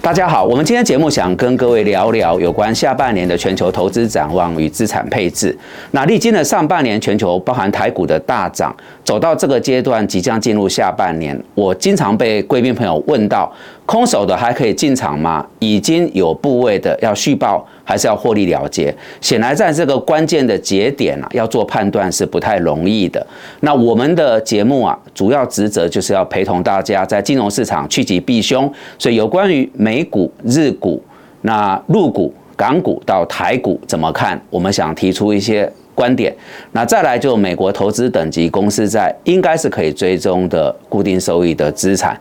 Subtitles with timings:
[0.00, 5.56] 大家好，我们今天节目想跟各位聊聊有关下半年的全球投资展望与资产配置。
[5.92, 8.74] 那历经了上半年全球包含台股的大涨，
[9.04, 13.50] 走到这个阶段，即将进入下半年，我经常被贵宾朋友问到。
[13.92, 15.46] 空手的还可以进场吗？
[15.58, 18.94] 已经有部位的要续报，还是要获利了结？
[19.20, 23.24] 显然在这个关键的节点啊，要做判断是不太容易的。
[23.60, 28.72] 那我们的节目啊，主要职责就是要陪同大家在金融市场趋吉避凶。
[28.98, 30.98] 所以有关于美股、日股、
[31.42, 34.40] 那陆股、港股到台股怎么看？
[34.48, 36.34] 我们想提出一些观点。
[36.72, 42.18] 那再来就美国投资等级公司在应该是可以追踪的固定收益的资产。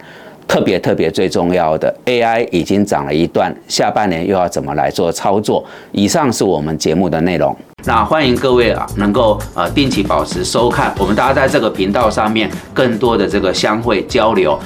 [0.51, 5.63] 特别特别最重要的 AI 已经涨了一段，下半年又要怎么来做操作？
[5.93, 7.55] 以上是我们节目的内容。
[7.85, 14.59] 那欢迎各位啊，能够呃定期保持收看，我们大家在这个频道上面更多的这个相会交流。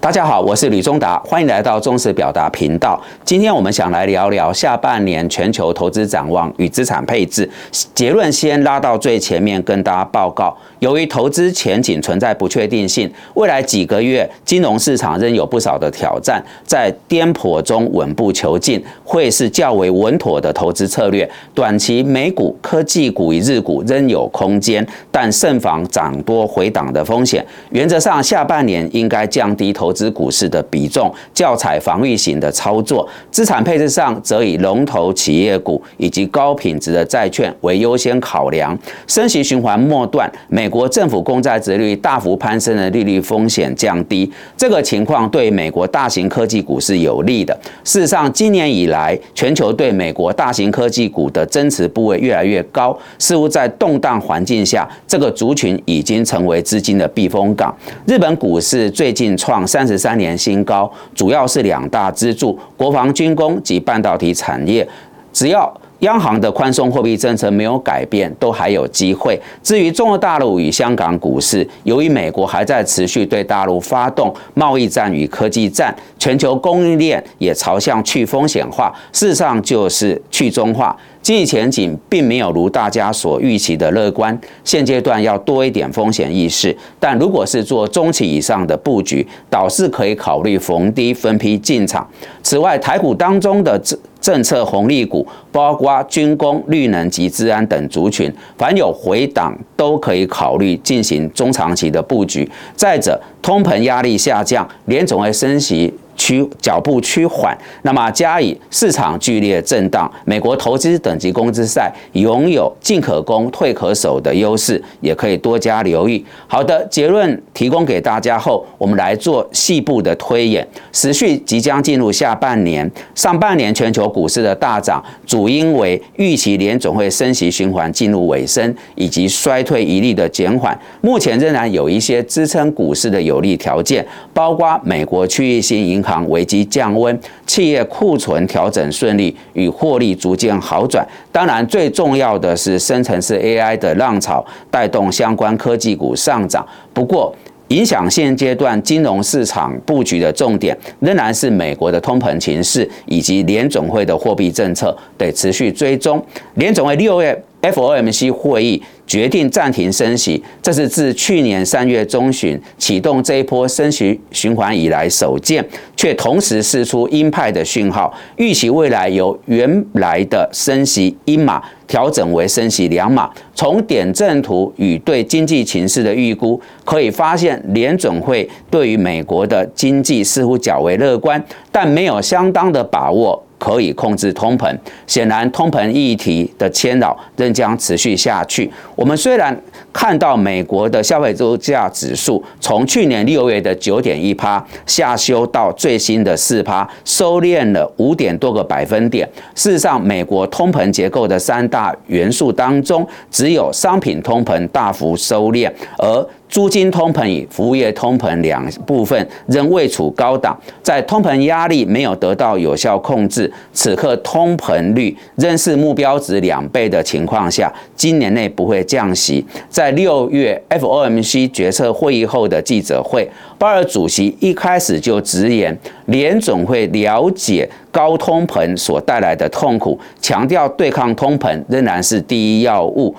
[0.00, 2.98] 大家好，我是吕中达，欢迎来到中实表达频道。
[3.22, 7.48] 今天我们想来聊聊下半年全球投资展望与资产配置。
[7.94, 21.30] 结论先拉到最前面，跟大家报告：由于投资前景存在不确定性，未来几个月金融市场仍有不少的挑战，在颠簸中稳步求进，会是较为稳妥的投资策略。
[21.52, 27.44] 短期美股、科技股与日股仍有空间，但慎防涨多回档的风险。
[27.72, 29.89] 原则上，下半年应该降低投。
[29.90, 38.78] 投资股市的比重，教材防御型的操作，资产配置上则以龙头企业股以及高品质的债券为优先考量。
[39.08, 47.52] 升息循环末段，美国政府公债殖率大幅攀升的利率风险降低，这个情况对美国大型科技股是有利的。
[47.82, 57.76] 事实上，今年以来，全球对美国大型科技股的增持部位越来越高，似乎在动荡环境下，这个族群已经成为资金的避风港。
[58.06, 59.79] 日本股市最近创三。
[59.80, 64.86] 三十三年新高，主要是两大支柱：国防军工及半导体产业。
[65.32, 69.40] 只要央行的宽松货币政策没有改变，都还有机会。
[69.62, 80.94] 至于中国大陆与香港股市，由于美国还在持续对大陆发动贸易战与科技战，全球供应链也朝向去风险化，事实上就是去中化。
[81.22, 86.74] 经济前景并没有如大家所预期的乐观，现阶段要多一点风险意识。
[86.98, 92.08] 但如果是做中期以上的布局，倒是可以考虑逢低分批进场。
[92.42, 102.50] 此外，台股当中的政政策红利股，包括军工、绿能及治安等族群，凡有回档都可以考虑进行中长期的布局。
[102.74, 105.92] 再者，通膨压力下降，联总会升息。
[106.20, 116.22] 趋脚步趋缓，那么加以市场剧烈震荡，美国投资等级工资赛拥有进可攻退可守的优势，也可以多加留意。
[116.46, 120.66] 好的结论提供给大家后，我们来做细部的推演。
[120.92, 130.78] 时序即将进入下半年，上半年全球股市的大涨，主因为预期联总会升息循环进入尾声，以及衰退一力的减缓。
[131.00, 136.09] 目前仍然有一些支撑股市的有利条件，包括美国区域性银行。
[136.28, 141.06] 危机降温，企业库存调整顺利，与获利逐渐好转。
[141.30, 146.66] 当然，最重要的是生成式 AI 的浪潮带动相关科技股上涨。
[146.92, 147.34] 不过，
[147.68, 156.20] 影响现阶段金融市场布局的重点，仍然是美国的通膨情势以及联总会的货币政策，得持续追踪。
[156.54, 158.82] 联总会六月 FOMC 会议。
[159.06, 173.28] 决定暂停升息，这是自去年三月中旬启动这一波升息循环以来首见，却同时释出鹰派的讯号，预期未来由原来的升息一码调整为升息两码。
[173.52, 183.44] 从点阵图与对经济情势的预估，可以发现联准会对于美国的经济似乎较为乐观，但没有相当的把握。
[183.60, 184.74] 可以控制通膨，
[185.06, 188.68] 显然通膨议题的牵扰仍将持续下去。
[188.96, 189.54] 我们虽然
[189.92, 199.28] 看到美国的消费物价指数从去年六月的九点一趴下修到最新的四趴，收敛了五点多个百分点。
[199.54, 219.44] 事实上，美国通膨结构的三大元素当中，只有商品通膨大幅收敛，而租金通膨与服务业通膨两部分仍未处高档，在通膨压力没有得到有效控制，此刻通膨率仍是目标值两倍的情况下，今年内不会降息。
[219.68, 225.76] 在六月 FOMC 决策会议后的记者会，鲍尔主席一开始就直言，
[226.06, 233.14] 联总会了解高通膨所带来的痛苦，强调对抗通膨仍然是第一要务。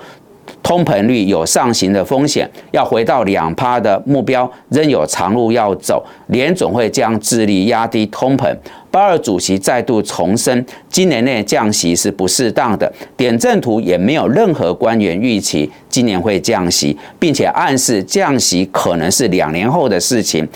[0.64, 6.06] 通膨率有上行的风险，要回到两趴的目标仍有长路要走。
[6.28, 8.56] 联总会将致力压低通膨。
[8.90, 12.92] 鲍尔主席再度重申，今年内降息是不适当的。
[13.16, 20.48] 点阵图也没有任何官员预期今年会降息，并且暗示降息可能是两年后的事情。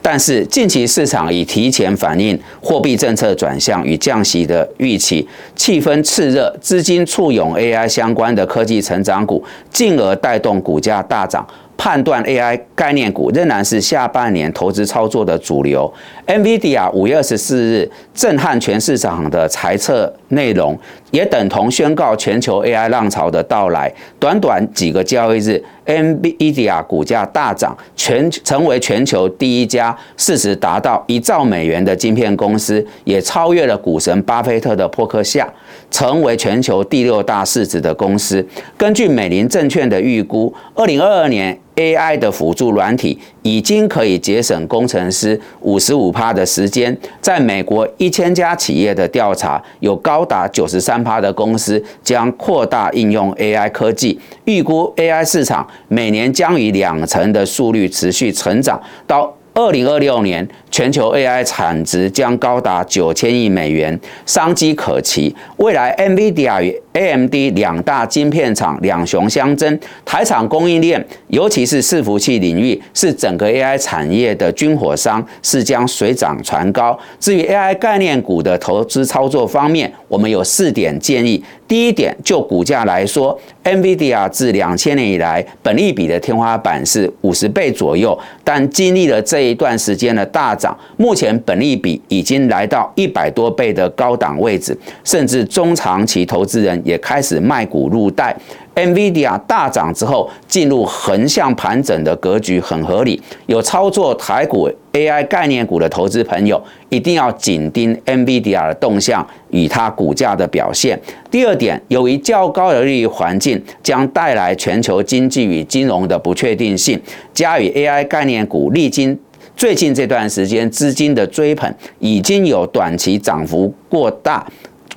[0.00, 11.46] 但是近期市场已提前反映货币政策转向与降息的预期，气氛炽热，资金簇拥 AI 相关的科技成长股，进而带动股价大涨。
[11.76, 15.88] 判断 AI 概念股仍然是下半年投资操作的主流。
[16.26, 20.76] NVIDIA 五月二十四日震撼全市场的财测内容，
[21.12, 23.88] 也等同宣告全球 AI 浪潮的到来。
[24.18, 35.52] 短短几个交易日，NVIDIA 股价大涨，全成为全球第一家市值达到一兆美元的晶片公司，也超越了股神巴菲特的破克夏，
[35.90, 38.46] 成为全球第六大市值的公司。
[38.76, 41.58] 根据美林证券的预估，二零二二年。
[41.78, 46.94] AI 的辅助软体已经可以节省工程师五十五趴的时间。
[47.20, 54.18] 在美国一千家企业的调查，有高达九十三趴的公司将扩大应用 AI 科技。
[54.44, 65.34] 预估 AI 市场每年将以两成的速率持续成长，到二零二六年，全球 AI 产值将高达九千亿美元，商机可期。
[65.56, 76.98] 未来 NVIDIA 与 AMD 两大晶片厂两雄相争，台厂供应链，尤其是伺服器领域，是整个 AI 产业的军火商，是将水涨船高。
[77.20, 81.42] 至于 AI 概念股的投资操作方面，我们有四点建议。
[81.68, 96.82] 第一点，就股价来说，NVIDIA 自两千年以来，本利比的天花板是五十倍左右，但经历了这一段时间的大涨，目前本利比已经来到一百多倍的高档位置，甚至中长期投资人。
[96.84, 98.34] 也开始卖股入袋
[98.74, 103.20] ，NVIDIA 大涨之后进入横向盘整的格局很合理。
[103.46, 110.98] 有操作台股 AI 概念股的投资朋友，一定要紧盯 NVIDIA 的动向与它股价的表现。
[111.30, 116.98] 第二点，由于较高的利率环境将带来全球经济与金融的不确定性，
[117.34, 119.18] 加与 AI 概念股历经
[119.58, 121.68] 最近这段时间资金的追捧，
[121.98, 124.46] 已经有短期涨幅过大。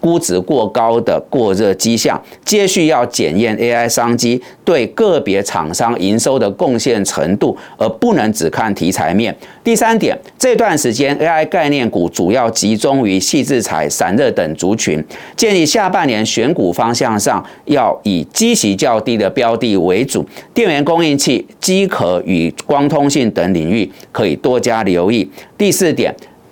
[0.02, 9.34] 估值过高的过热迹象，接续要检验 AI 商机对个别厂商营收的贡献程度，而不能只看题材面。
[9.64, 15.02] 第三点，这段时间 AI 概念股主要集中于细制材、散热等族群，
[15.38, 25.30] 建议下半年选股方向上要以基息较低的标的为主，电源供应器、机壳与光通信等领域可以多加留意。
[25.56, 26.12] 第四点。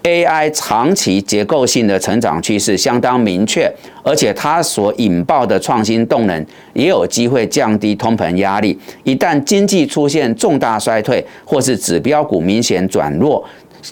[0.09, 3.71] AI 长期结构性的成长趋势相当明确，
[4.01, 8.77] 而且它所引爆的创新动能也有机会降低通膨压力。
[9.03, 13.43] 一旦经济出现重大衰退，或是指标股明显转弱，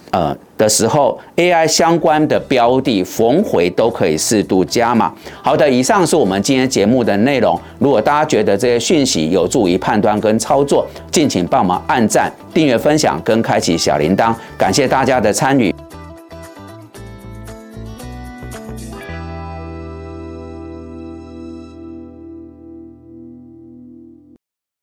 [0.10, 5.14] 呃的时候，AI 相关的标的逢回都可以适度加码。
[5.44, 7.60] 好的，以上是我们今天节目的内容。
[7.78, 14.34] 如果大家觉得这些讯息有助于判断跟操作，敬请帮忙按赞、订阅、分享跟开启小铃铛。
[14.58, 15.77] 感谢大家的参与。